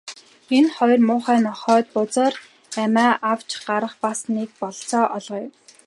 Энэ 0.57 0.69
хоёр 0.77 0.99
муухай 1.09 1.39
нохойд 1.47 1.87
бузар 1.95 2.33
амиа 2.83 3.13
авч 3.31 3.49
гарах 3.65 3.93
бас 4.03 4.19
нэг 4.35 4.49
бололцоо 4.61 5.05
олгоё. 5.17 5.47